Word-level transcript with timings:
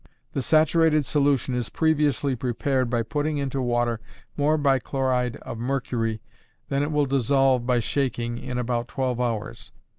The 0.33 0.41
saturated 0.41 1.05
solution 1.05 1.53
is 1.53 1.69
previously 1.69 2.35
prepared 2.35 2.89
by 2.89 3.03
putting 3.03 3.37
into 3.37 3.61
water 3.61 3.99
more 4.35 4.57
bichloride 4.57 5.35
of 5.43 5.59
mercury 5.59 6.23
than 6.69 6.81
it 6.81 6.91
will 6.91 7.05
dissolve 7.05 7.67
by 7.67 7.77
shaking 7.77 8.39
in 8.39 8.57
about 8.57 8.87
twelve 8.87 9.21
hours. 9.21 9.71